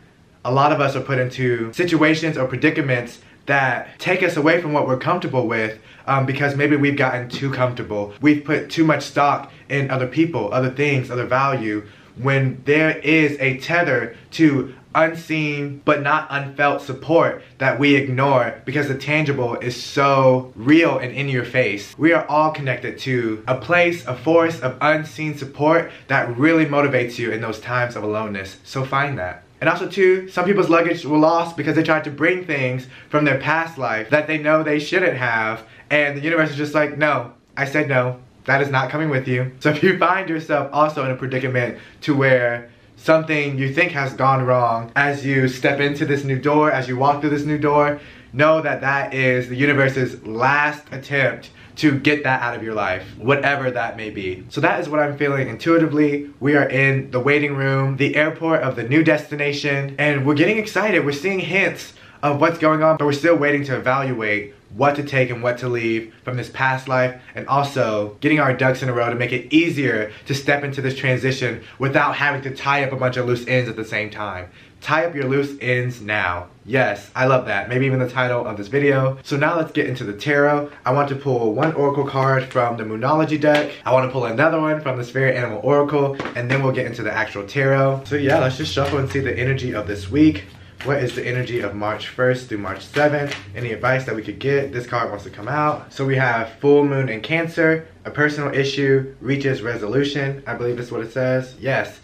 a 0.46 0.52
lot 0.52 0.72
of 0.72 0.80
us 0.80 0.96
are 0.96 1.02
put 1.02 1.20
into 1.20 1.74
situations 1.74 2.38
or 2.38 2.48
predicaments 2.48 3.20
that 3.48 3.98
take 4.00 4.24
us 4.24 4.38
away 4.38 4.62
from 4.62 4.74
what 4.74 4.88
we're 4.88 5.00
comfortable 5.00 5.48
with 5.48 5.80
um, 6.06 6.26
because 6.26 6.56
maybe 6.56 6.76
we've 6.76 6.96
gotten 6.96 7.28
too 7.28 7.52
comfortable. 7.52 8.14
We've 8.22 8.44
put 8.44 8.70
too 8.70 8.86
much 8.86 9.04
stock 9.04 9.52
in 9.70 9.90
other 9.92 10.08
people, 10.08 10.54
other 10.54 10.70
things, 10.70 11.12
other 11.12 11.26
value, 11.26 11.86
when 12.18 12.62
there 12.66 12.98
is 13.00 13.38
a 13.40 13.58
tether 13.58 14.16
to 14.32 14.74
unseen 14.96 15.80
but 15.86 16.02
not 16.02 16.28
unfelt 16.32 16.82
support 16.82 17.44
that 17.60 17.80
we 17.80 17.96
ignore 17.96 18.60
because 18.66 18.88
the 18.88 18.98
tangible 18.98 19.56
is 19.56 19.82
so 19.82 20.52
real 20.56 20.98
and 20.98 21.12
in 21.12 21.30
your 21.30 21.46
face. 21.46 21.96
We 21.98 22.14
are 22.14 22.26
all 22.26 22.52
connected 22.52 22.98
to 23.00 23.44
a 23.48 23.56
place, 23.56 24.06
a 24.08 24.16
force 24.16 24.60
of 24.60 24.78
unseen 24.82 25.38
support 25.38 25.92
that 26.08 26.36
really 26.36 26.66
motivates 26.66 27.20
you 27.20 27.32
in 27.32 27.42
those 27.42 27.60
times 27.60 27.96
of 27.96 28.04
aloneness. 28.04 28.58
So 28.64 28.84
find 28.84 29.20
that. 29.20 29.44
And 29.60 29.70
also 29.70 29.88
too, 29.88 30.30
some 30.30 30.46
people's 30.46 30.70
luggage 30.70 31.06
were 31.06 31.18
lost 31.18 31.58
because 31.58 31.76
they 31.76 31.84
tried 31.84 32.04
to 32.04 32.12
bring 32.12 32.46
things 32.46 32.88
from 33.10 33.26
their 33.26 33.40
past 33.40 33.78
life 33.78 34.10
that 34.12 34.28
they 34.28 34.38
know 34.38 34.62
they 34.62 34.80
shouldn't 34.80 35.18
have. 35.18 35.66
And 35.90 36.16
the 36.16 36.22
universe 36.22 36.52
is 36.52 36.58
just 36.58 36.76
like, 36.76 36.98
no, 36.98 37.34
I 37.56 37.66
said 37.66 37.90
no. 37.90 38.20
That 38.46 38.62
is 38.62 38.70
not 38.70 38.90
coming 38.90 39.10
with 39.10 39.28
you. 39.28 39.52
So 39.60 39.70
if 39.72 39.84
you 39.84 39.98
find 39.98 40.30
yourself 40.30 40.70
also 40.72 41.04
in 41.04 41.12
a 41.12 41.16
predicament 41.16 41.80
to 42.02 42.16
where 42.16 42.70
something 42.96 43.58
you 43.58 43.74
think 43.74 43.92
has 43.92 44.14
gone 44.14 44.46
wrong 44.46 44.92
as 44.96 45.26
you 45.26 45.48
step 45.48 45.80
into 45.80 46.06
this 46.06 46.24
new 46.24 46.40
door, 46.40 46.72
as 46.72 46.88
you 46.88 46.98
walk 46.98 47.22
through 47.22 47.32
this 47.32 47.44
new 47.44 47.58
door, 47.58 48.00
know 48.34 48.62
that 48.62 48.82
that 48.82 49.14
is 49.14 49.50
the 49.50 49.56
universe's 49.56 50.24
last 50.26 50.86
attempt 50.92 51.50
to 51.78 52.00
get 52.00 52.24
that 52.24 52.42
out 52.42 52.56
of 52.56 52.64
your 52.64 52.74
life, 52.74 53.04
whatever 53.18 53.72
that 53.72 53.98
may 53.98 54.10
be. 54.10 54.44
So 54.50 54.62
that 54.62 54.80
is 54.80 54.90
what 54.90 55.00
I'm 55.00 55.18
feeling 55.18 55.48
intuitively. 55.48 56.30
We 56.40 56.56
are 56.56 56.68
in 56.68 57.12
the 57.12 57.20
waiting 57.20 57.56
room, 57.56 57.98
the 57.98 58.16
airport 58.16 58.62
of 58.62 58.76
the 58.76 58.84
new 58.84 59.04
destination, 59.04 59.96
and 59.98 60.26
we're 60.26 60.36
getting 60.36 60.58
excited. 60.58 61.06
We're 61.06 61.12
seeing 61.12 61.40
hints 61.40 61.94
of 62.24 62.42
what's 62.42 62.58
going 62.58 62.84
on, 62.84 62.98
but 62.98 63.06
we're 63.06 63.14
still 63.14 63.36
waiting 63.36 63.64
to 63.66 63.78
evaluate 63.78 64.54
what 64.76 64.96
to 64.96 65.04
take 65.04 65.30
and 65.30 65.42
what 65.42 65.58
to 65.60 65.70
leave 65.70 66.14
from 66.24 66.36
this 66.36 66.50
past 66.50 66.88
life 66.88 67.22
and 67.36 67.48
also 67.48 68.18
getting 68.20 68.40
our 68.40 68.54
ducks 68.54 68.84
in 68.84 68.90
a 68.90 68.94
row 68.94 69.10
to 69.10 69.16
make 69.16 69.32
it 69.32 69.52
easier 69.54 70.12
to 70.26 70.36
step 70.36 70.64
into 70.64 70.82
this 70.82 70.96
transition 70.96 71.64
without 71.80 72.16
having 72.16 72.42
to 72.42 72.54
tie 72.54 72.84
up 72.84 72.92
a 72.92 72.96
bunch 72.96 73.18
of 73.18 73.26
loose 73.26 73.48
ends 73.48 73.70
at 73.70 73.76
the 73.76 73.86
same 73.86 74.10
time. 74.10 74.50
Tie 74.82 75.06
up 75.06 75.16
your 75.16 75.26
loose 75.26 75.58
ends 75.60 76.02
now. 76.02 76.48
Yes, 76.66 77.10
I 77.16 77.26
love 77.26 77.46
that. 77.48 77.70
Maybe 77.70 77.86
even 77.86 78.00
the 78.00 78.10
title 78.10 78.46
of 78.46 78.58
this 78.58 78.68
video. 78.68 79.18
So 79.24 79.38
now 79.38 79.56
let's 79.58 79.72
get 79.72 79.88
into 79.88 80.04
the 80.04 80.14
tarot. 80.14 80.70
I 80.86 80.92
want 80.92 81.10
to 81.10 81.16
pull 81.16 81.54
one 81.54 81.74
oracle 81.74 82.06
card 82.06 82.46
from 82.46 82.78
the 82.78 82.84
Moonology 82.84 83.40
deck. 83.40 83.72
I 83.86 83.94
want 83.94 84.08
to 84.08 84.12
pull 84.12 84.26
another 84.26 84.60
one 84.60 84.82
from 84.82 84.98
the 84.98 85.04
Spirit 85.04 85.36
Animal 85.36 85.62
Oracle, 85.64 86.16
and 86.36 86.50
then 86.50 86.62
we'll 86.62 86.74
get 86.74 86.86
into 86.86 87.04
the 87.04 87.12
actual 87.12 87.48
tarot. 87.48 88.04
So 88.06 88.16
yeah, 88.16 88.40
let's 88.40 88.58
just 88.58 88.74
shuffle 88.74 89.00
and 89.00 89.10
see 89.10 89.20
the 89.20 89.38
energy 89.38 89.74
of 89.74 89.88
this 89.88 90.10
week. 90.10 90.46
What 90.84 91.02
is 91.02 91.16
the 91.16 91.26
energy 91.26 91.62
of 91.62 91.74
March 91.74 92.16
1st 92.16 92.48
through 92.48 92.60
March 92.60 92.86
7th? 92.86 93.34
Any 93.56 93.72
advice 93.72 94.06
that 94.06 94.16
we 94.16 94.22
could 94.22 94.40
get? 94.40 94.72
This 94.72 94.86
card 94.86 95.10
wants 95.10 95.24
to 95.24 95.32
come 95.32 95.48
out. 95.48 95.92
So 95.92 96.06
we 96.06 96.16
have 96.18 96.54
full 96.60 96.86
moon 96.86 97.10
in 97.10 97.22
Cancer, 97.22 97.88
a 98.06 98.12
personal 98.12 98.54
issue 98.54 99.16
reaches 99.20 99.62
resolution. 99.64 100.44
I 100.46 100.54
believe 100.54 100.78
that's 100.78 100.92
what 100.92 101.02
it 101.02 101.12
says. 101.12 101.56
Yes. 101.60 102.00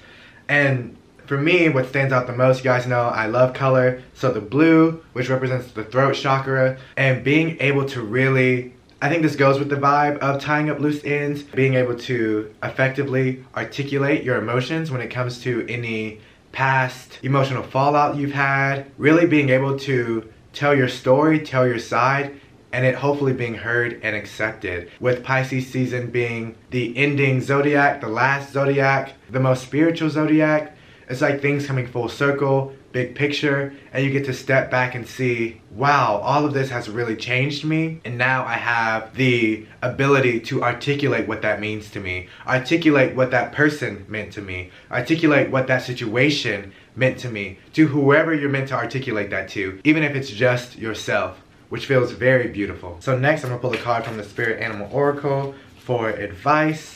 And 0.49 0.97
for 1.25 1.37
me, 1.37 1.69
what 1.69 1.87
stands 1.87 2.13
out 2.13 2.27
the 2.27 2.33
most, 2.33 2.59
you 2.59 2.63
guys 2.63 2.87
know 2.87 3.01
I 3.01 3.27
love 3.27 3.53
color. 3.53 4.01
So 4.13 4.31
the 4.31 4.41
blue, 4.41 5.03
which 5.13 5.29
represents 5.29 5.71
the 5.71 5.83
throat 5.83 6.15
chakra, 6.15 6.77
and 6.97 7.23
being 7.23 7.57
able 7.59 7.85
to 7.87 8.01
really 8.01 8.73
I 9.03 9.09
think 9.09 9.21
this 9.21 9.35
goes 9.35 9.59
with 9.59 9.67
the 9.67 9.75
vibe 9.75 10.19
of 10.19 10.39
tying 10.39 10.69
up 10.69 10.79
loose 10.79 11.03
ends, 11.03 11.43
being 11.43 11.73
able 11.73 11.97
to 11.97 12.55
effectively 12.63 13.43
articulate 13.53 14.23
your 14.23 14.37
emotions 14.37 14.91
when 14.91 15.01
it 15.01 15.09
comes 15.09 15.41
to 15.41 15.65
any 15.67 16.21
past 16.53 17.19
emotional 17.21 17.63
fallout 17.63 18.15
you've 18.15 18.31
had, 18.31 18.89
really 18.97 19.27
being 19.27 19.49
able 19.49 19.77
to 19.79 20.31
tell 20.53 20.73
your 20.73 20.87
story, 20.87 21.39
tell 21.41 21.67
your 21.67 21.79
side, 21.79 22.39
and 22.71 22.85
it 22.85 22.95
hopefully 22.95 23.33
being 23.33 23.55
heard 23.55 23.99
and 24.03 24.15
accepted. 24.15 24.89
With 25.01 25.21
Pisces 25.21 25.67
season 25.67 26.09
being 26.09 26.55
the 26.71 26.95
ending 26.95 27.41
zodiac, 27.41 27.99
the 27.99 28.07
last 28.07 28.53
zodiac, 28.53 29.15
the 29.29 29.41
most 29.41 29.63
spiritual 29.63 30.11
zodiac, 30.11 30.77
it's 31.13 31.21
like 31.21 31.41
things 31.41 31.65
coming 31.65 31.87
full 31.87 32.09
circle, 32.09 32.73
big 32.91 33.15
picture, 33.15 33.73
and 33.93 34.03
you 34.03 34.11
get 34.11 34.25
to 34.25 34.33
step 34.33 34.69
back 34.69 34.95
and 34.95 35.07
see, 35.07 35.61
wow, 35.71 36.17
all 36.17 36.43
of 36.43 36.53
this 36.53 36.69
has 36.71 36.89
really 36.89 37.15
changed 37.15 37.63
me, 37.63 38.01
and 38.03 38.17
now 38.17 38.43
I 38.45 38.53
have 38.53 39.15
the 39.15 39.65
ability 39.81 40.39
to 40.41 40.63
articulate 40.63 41.27
what 41.27 41.43
that 41.43 41.59
means 41.59 41.91
to 41.91 41.99
me, 41.99 42.29
articulate 42.47 43.15
what 43.15 43.31
that 43.31 43.53
person 43.53 44.05
meant 44.07 44.33
to 44.33 44.41
me, 44.41 44.71
articulate 44.91 45.51
what 45.51 45.67
that 45.67 45.83
situation 45.83 46.73
meant 46.95 47.19
to 47.19 47.29
me, 47.29 47.59
to 47.73 47.87
whoever 47.87 48.33
you're 48.33 48.49
meant 48.49 48.69
to 48.69 48.75
articulate 48.75 49.29
that 49.29 49.49
to, 49.49 49.79
even 49.83 50.03
if 50.03 50.15
it's 50.15 50.29
just 50.29 50.77
yourself 50.77 51.39
which 51.69 51.87
feels 51.87 52.11
very 52.11 52.49
beautiful. 52.49 52.97
So 52.99 53.17
next 53.17 53.43
I'm 53.43 53.49
gonna 53.49 53.59
pull 53.59 53.73
a 53.73 53.77
card 53.77 54.05
from 54.05 54.15
the 54.15 54.23
Spirit 54.23 54.61
Animal 54.61 54.87
Oracle 54.91 55.55
for 55.79 56.11
advice. 56.11 56.92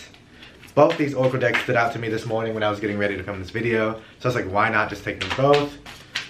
Both 0.77 0.95
these 0.95 1.15
Oracle 1.15 1.39
decks 1.39 1.63
stood 1.63 1.75
out 1.75 1.91
to 1.93 1.97
me 1.97 2.07
this 2.07 2.27
morning 2.27 2.53
when 2.53 2.61
I 2.61 2.69
was 2.69 2.79
getting 2.79 2.99
ready 2.99 3.17
to 3.17 3.23
film 3.23 3.39
this 3.39 3.49
video. 3.49 3.95
So 4.19 4.25
I 4.25 4.27
was 4.27 4.35
like, 4.35 4.45
why 4.45 4.69
not 4.69 4.89
just 4.89 5.03
take 5.03 5.19
them 5.19 5.31
both? 5.35 5.75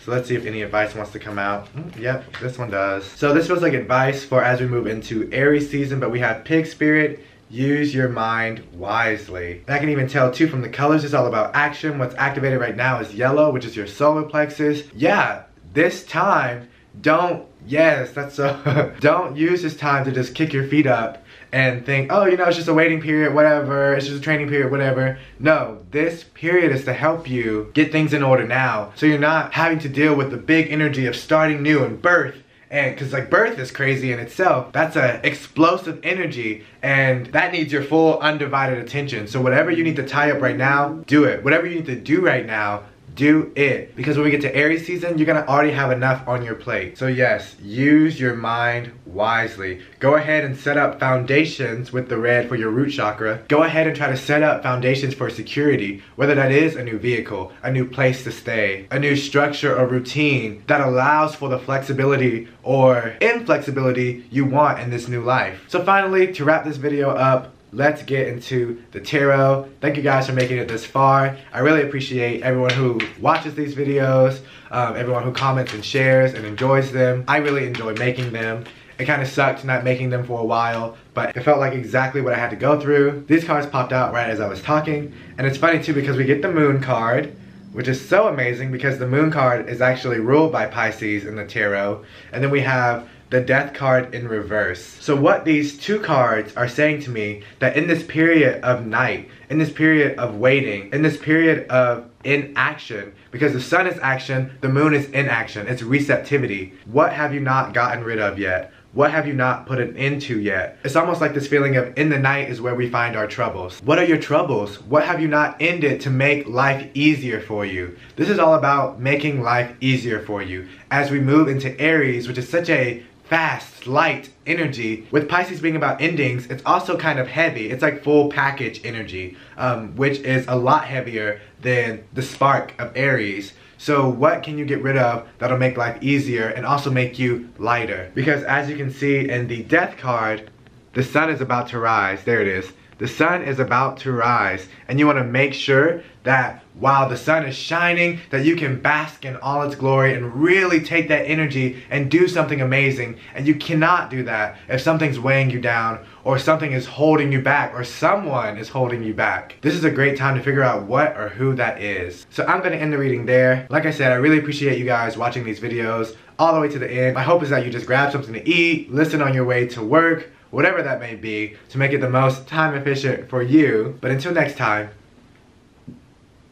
So 0.05 0.11
let's 0.11 0.29
see 0.29 0.35
if 0.35 0.45
any 0.45 0.61
advice 0.61 0.95
wants 0.95 1.11
to 1.11 1.19
come 1.19 1.37
out. 1.37 1.67
Mm, 1.75 1.99
yep, 1.99 2.23
this 2.39 2.57
one 2.57 2.69
does. 2.69 3.03
So 3.03 3.33
this 3.33 3.47
feels 3.47 3.61
like 3.61 3.73
advice 3.73 4.23
for 4.23 4.41
as 4.41 4.61
we 4.61 4.67
move 4.67 4.87
into 4.87 5.29
Aries 5.33 5.69
season, 5.69 5.99
but 5.99 6.11
we 6.11 6.21
have 6.21 6.45
Pig 6.45 6.65
Spirit, 6.65 7.25
use 7.49 7.93
your 7.93 8.07
mind 8.07 8.65
wisely. 8.71 9.63
And 9.67 9.75
I 9.75 9.79
can 9.79 9.89
even 9.89 10.07
tell 10.07 10.31
too 10.31 10.47
from 10.47 10.61
the 10.61 10.69
colors, 10.69 11.03
it's 11.03 11.13
all 11.13 11.27
about 11.27 11.53
action. 11.53 11.99
What's 11.99 12.15
activated 12.15 12.61
right 12.61 12.77
now 12.77 13.01
is 13.01 13.13
yellow, 13.13 13.51
which 13.51 13.65
is 13.65 13.75
your 13.75 13.85
solar 13.85 14.23
plexus. 14.23 14.83
Yeah, 14.95 15.43
this 15.73 16.05
time, 16.05 16.69
don't 17.01 17.45
Yes, 17.67 18.11
that's 18.11 18.35
so. 18.35 18.93
don't 19.01 19.35
use 19.35 19.61
this 19.61 19.75
time 19.75 20.05
to 20.05 20.11
just 20.11 20.33
kick 20.33 20.53
your 20.53 20.65
feet 20.67 20.87
up 20.87 21.23
and 21.51 21.85
think, 21.85 22.11
oh, 22.11 22.25
you 22.25 22.37
know, 22.37 22.45
it's 22.45 22.57
just 22.57 22.67
a 22.67 22.73
waiting 22.73 23.01
period, 23.01 23.33
whatever, 23.33 23.93
it's 23.93 24.05
just 24.07 24.19
a 24.19 24.21
training 24.21 24.49
period, 24.49 24.71
whatever. 24.71 25.17
No, 25.39 25.85
this 25.91 26.23
period 26.23 26.71
is 26.71 26.85
to 26.85 26.93
help 26.93 27.29
you 27.29 27.71
get 27.73 27.91
things 27.91 28.13
in 28.13 28.23
order 28.23 28.45
now. 28.45 28.91
So 28.95 29.05
you're 29.05 29.19
not 29.19 29.53
having 29.53 29.79
to 29.79 29.89
deal 29.89 30.15
with 30.15 30.31
the 30.31 30.37
big 30.37 30.71
energy 30.71 31.05
of 31.05 31.15
starting 31.15 31.61
new 31.61 31.83
and 31.83 32.01
birth. 32.01 32.43
And 32.69 32.93
because 32.93 33.13
like 33.13 33.29
birth 33.29 33.57
is 33.59 33.71
crazy 33.71 34.11
in 34.11 34.19
itself, 34.19 34.73
that's 34.73 34.97
a 34.97 35.25
explosive 35.25 36.01
energy 36.03 36.65
and 36.81 37.27
that 37.27 37.53
needs 37.53 37.71
your 37.71 37.83
full 37.83 38.19
undivided 38.19 38.77
attention. 38.79 39.27
So 39.27 39.39
whatever 39.39 39.71
you 39.71 39.85
need 39.85 39.95
to 39.95 40.05
tie 40.05 40.31
up 40.31 40.41
right 40.41 40.57
now, 40.57 41.01
do 41.07 41.23
it. 41.23 41.45
Whatever 41.45 41.65
you 41.65 41.75
need 41.75 41.85
to 41.85 41.95
do 41.95 42.19
right 42.19 42.45
now, 42.45 42.83
do 43.17 43.51
it. 43.55 43.95
Because 43.95 44.15
when 44.15 44.23
we 44.23 44.31
get 44.31 44.41
to 44.41 44.55
Aries 44.55 44.85
season, 44.85 45.17
you're 45.17 45.25
gonna 45.25 45.45
already 45.47 45.71
have 45.71 45.91
enough 45.91 46.25
on 46.27 46.45
your 46.45 46.55
plate. 46.55 46.97
So 46.97 47.07
yes, 47.07 47.55
use 47.61 48.17
your 48.19 48.35
mind 48.35 48.93
wisely. 49.05 49.81
Go 49.99 50.15
ahead 50.15 50.45
and 50.45 50.55
set 50.55 50.77
up 50.77 50.99
foundations 50.99 51.91
with 51.91 52.07
the 52.07 52.17
red 52.17 52.47
for 52.47 52.55
your 52.55 52.69
root 52.69 52.91
chakra. 52.91 53.41
Go 53.47 53.63
ahead 53.63 53.87
and 53.87 53.95
try 53.95 54.09
to 54.09 54.15
set 54.15 54.43
up 54.43 54.63
foundations 54.63 55.13
for 55.13 55.29
security, 55.29 56.03
whether 56.15 56.35
that 56.35 56.51
is 56.51 56.75
a 56.75 56.83
new 56.83 56.99
vehicle, 56.99 57.51
a 57.63 57.71
new 57.71 57.85
place 57.85 58.23
to 58.23 58.31
stay, 58.31 58.87
a 58.91 58.99
new 58.99 59.15
structure 59.15 59.75
or 59.77 59.87
routine 59.87 60.63
that 60.67 60.81
allows 60.81 61.35
for 61.35 61.49
the 61.49 61.59
flexibility 61.59 62.47
or 62.63 63.15
inflexibility 63.19 64.25
you 64.29 64.45
want 64.45 64.79
in 64.79 64.91
this 64.91 65.07
new 65.07 65.23
life. 65.23 65.65
So 65.67 65.83
finally, 65.83 66.31
to 66.33 66.45
wrap 66.45 66.63
this 66.63 66.77
video 66.77 67.09
up, 67.09 67.53
let's 67.77 68.01
get 68.01 68.27
into 68.27 68.81
the 68.91 68.99
tarot. 68.99 69.69
Thank 69.81 69.97
you 69.97 70.01
guys 70.01 70.25
for 70.25 70.33
making 70.33 70.57
it 70.57 70.67
this 70.67 70.83
far. 70.83 71.37
I 71.53 71.59
really 71.59 71.83
appreciate 71.83 72.41
everyone 72.41 72.71
who 72.71 72.99
watches 73.21 73.53
these 73.53 73.75
videos, 73.75 74.39
um, 74.71 74.95
everyone 74.95 75.21
who 75.21 75.31
comments 75.31 75.75
and 75.75 75.85
shares 75.85 76.33
and 76.33 76.43
enjoys 76.43 76.91
them. 76.91 77.23
I 77.27 77.37
really 77.37 77.67
enjoy 77.67 77.93
making 77.93 78.33
them. 78.33 78.65
It 78.97 79.05
kind 79.05 79.21
of 79.21 79.27
sucked 79.27 79.63
not 79.63 79.83
making 79.83 80.09
them 80.09 80.25
for 80.25 80.41
a 80.41 80.43
while, 80.43 80.97
but 81.13 81.37
it 81.37 81.43
felt 81.43 81.59
like 81.59 81.73
exactly 81.73 82.19
what 82.19 82.33
I 82.33 82.39
had 82.39 82.49
to 82.49 82.55
go 82.55 82.81
through. 82.81 83.25
These 83.27 83.43
cards 83.43 83.67
popped 83.67 83.93
out 83.93 84.11
right 84.11 84.27
as 84.27 84.39
I 84.39 84.47
was 84.47 84.59
talking, 84.63 85.13
and 85.37 85.45
it's 85.45 85.59
funny 85.59 85.81
too 85.81 85.93
because 85.93 86.17
we 86.17 86.23
get 86.23 86.41
the 86.41 86.51
moon 86.51 86.81
card, 86.81 87.35
which 87.73 87.87
is 87.87 88.03
so 88.03 88.27
amazing 88.27 88.71
because 88.71 88.97
the 88.97 89.05
moon 89.05 89.29
card 89.29 89.69
is 89.69 89.81
actually 89.81 90.19
ruled 90.19 90.51
by 90.51 90.65
Pisces 90.65 91.25
in 91.25 91.35
the 91.35 91.45
tarot, 91.45 92.03
and 92.31 92.43
then 92.43 92.49
we 92.49 92.61
have 92.61 93.07
the 93.29 93.41
death 93.41 93.73
card 93.73 94.15
in 94.15 94.27
reverse. 94.27 94.81
So 94.83 95.15
what 95.15 95.43
these 95.43 95.77
two 95.77 95.99
cards 95.99 96.55
are 96.55 96.67
saying 96.67 97.01
to 97.01 97.09
me 97.09 97.43
that 97.59 97.75
in 97.75 97.87
this 97.87 98.03
period 98.03 98.63
of 98.63 98.85
night, 98.85 99.29
in 99.49 99.57
this 99.57 99.71
period 99.71 100.17
of 100.17 100.35
waiting, 100.35 100.91
in 100.93 101.01
this 101.01 101.17
period 101.17 101.67
of 101.69 102.09
inaction, 102.23 103.13
because 103.31 103.53
the 103.53 103.61
sun 103.61 103.87
is 103.87 103.99
action, 103.99 104.57
the 104.61 104.69
moon 104.69 104.93
is 104.93 105.09
inaction, 105.09 105.67
it's 105.67 105.83
receptivity. 105.83 106.73
What 106.85 107.13
have 107.13 107.33
you 107.33 107.39
not 107.39 107.73
gotten 107.73 108.03
rid 108.03 108.19
of 108.19 108.39
yet? 108.39 108.73
What 108.93 109.11
have 109.11 109.27
you 109.27 109.33
not 109.33 109.67
put 109.67 109.79
an 109.79 109.95
end 109.95 110.23
to 110.23 110.39
yet? 110.39 110.79
It's 110.83 110.95
almost 110.95 111.21
like 111.21 111.33
this 111.35 111.47
feeling 111.47 111.75
of 111.75 111.95
in 111.99 112.09
the 112.09 112.17
night 112.17 112.49
is 112.49 112.61
where 112.61 112.73
we 112.73 112.89
find 112.89 113.15
our 113.15 113.27
troubles. 113.27 113.79
What 113.83 113.99
are 113.99 114.05
your 114.05 114.17
troubles? 114.17 114.81
What 114.81 115.05
have 115.05 115.21
you 115.21 115.27
not 115.27 115.61
ended 115.61 116.01
to 116.01 116.09
make 116.09 116.47
life 116.47 116.89
easier 116.95 117.39
for 117.39 117.63
you? 117.63 117.95
This 118.15 118.29
is 118.29 118.39
all 118.39 118.55
about 118.55 118.99
making 118.99 119.43
life 119.43 119.71
easier 119.81 120.21
for 120.21 120.41
you. 120.41 120.67
As 120.89 121.11
we 121.11 121.19
move 121.19 121.47
into 121.47 121.79
Aries, 121.79 122.27
which 122.27 122.39
is 122.39 122.49
such 122.49 122.69
a 122.69 123.03
fast, 123.29 123.87
light 123.87 124.29
energy. 124.45 125.07
With 125.11 125.27
Pisces 125.29 125.61
being 125.61 125.75
about 125.75 126.01
endings, 126.01 126.47
it's 126.47 126.63
also 126.65 126.97
kind 126.97 127.19
of 127.19 127.27
heavy. 127.27 127.69
It's 127.69 127.81
like 127.81 128.03
full 128.03 128.29
package 128.29 128.81
energy, 128.83 129.37
um, 129.57 129.95
which 129.95 130.19
is 130.19 130.45
a 130.47 130.55
lot 130.55 130.85
heavier 130.85 131.41
than 131.61 132.03
the 132.13 132.21
spark 132.21 132.73
of 132.79 132.91
Aries. 132.95 133.53
So 133.77 134.09
what 134.09 134.43
can 134.43 134.57
you 134.57 134.65
get 134.65 134.81
rid 134.81 134.97
of 134.97 135.27
that'll 135.37 135.57
make 135.57 135.77
life 135.77 136.01
easier 136.01 136.47
and 136.49 136.65
also 136.65 136.89
make 136.89 137.19
you 137.19 137.49
lighter? 137.57 138.11
Because 138.15 138.43
as 138.43 138.69
you 138.69 138.75
can 138.75 138.91
see 138.91 139.29
in 139.29 139.47
the 139.47 139.63
death 139.63 139.97
card, 139.97 140.49
the 140.93 141.03
sun 141.03 141.29
is 141.29 141.41
about 141.41 141.67
to 141.69 141.79
rise. 141.79 142.23
There 142.23 142.41
it 142.41 142.47
is. 142.47 142.71
The 142.97 143.07
sun 143.07 143.43
is 143.43 143.59
about 143.59 143.97
to 143.99 144.11
rise 144.11 144.67
and 144.87 144.97
you 144.97 145.05
want 145.05 145.19
to 145.19 145.23
make 145.23 145.53
sure 145.53 146.01
that 146.23 146.63
while 146.73 147.07
the 147.07 147.17
sun 147.17 147.45
is 147.45 147.55
shining 147.55 148.19
that 148.31 148.43
you 148.43 148.55
can 148.55 148.79
bask 148.79 149.23
in 149.23 149.35
all 149.37 149.61
its 149.61 149.75
glory 149.75 150.13
and 150.13 150.33
really 150.33 150.79
take 150.79 151.07
that 151.07 151.25
energy 151.25 151.83
and 151.89 152.09
do 152.09 152.27
something 152.27 152.59
amazing 152.59 153.17
and 153.35 153.47
you 153.47 153.55
cannot 153.55 154.09
do 154.09 154.23
that 154.23 154.57
if 154.67 154.81
something's 154.81 155.19
weighing 155.19 155.49
you 155.49 155.61
down 155.61 156.03
or 156.23 156.39
something 156.39 156.71
is 156.71 156.85
holding 156.85 157.31
you 157.31 157.41
back 157.41 157.73
or 157.73 157.83
someone 157.83 158.57
is 158.57 158.69
holding 158.69 159.03
you 159.03 159.13
back. 159.13 159.57
This 159.61 159.75
is 159.75 159.83
a 159.83 159.91
great 159.91 160.17
time 160.17 160.35
to 160.35 160.43
figure 160.43 160.63
out 160.63 160.83
what 160.83 161.15
or 161.17 161.29
who 161.29 161.55
that 161.55 161.81
is. 161.81 162.25
So 162.31 162.45
I'm 162.45 162.59
going 162.59 162.73
to 162.73 162.81
end 162.81 162.91
the 162.91 162.97
reading 162.97 163.25
there. 163.25 163.67
Like 163.69 163.85
I 163.85 163.91
said, 163.91 164.11
I 164.11 164.15
really 164.15 164.39
appreciate 164.39 164.79
you 164.79 164.85
guys 164.85 165.17
watching 165.17 165.43
these 165.43 165.59
videos 165.59 166.15
all 166.39 166.53
the 166.53 166.59
way 166.59 166.69
to 166.69 166.79
the 166.79 166.91
end. 166.91 167.15
My 167.15 167.23
hope 167.23 167.43
is 167.43 167.49
that 167.49 167.63
you 167.63 167.71
just 167.71 167.85
grab 167.85 168.11
something 168.11 168.33
to 168.33 168.47
eat, 168.47 168.91
listen 168.91 169.21
on 169.21 169.33
your 169.33 169.45
way 169.45 169.67
to 169.67 169.83
work, 169.83 170.29
whatever 170.51 170.81
that 170.81 170.99
may 170.99 171.15
be, 171.15 171.55
to 171.69 171.77
make 171.77 171.91
it 171.91 172.01
the 172.01 172.09
most 172.09 172.47
time 172.47 172.73
efficient 172.73 173.29
for 173.29 173.41
you. 173.41 173.97
But 174.01 174.11
until 174.11 174.33
next 174.33 174.57
time, 174.57 174.89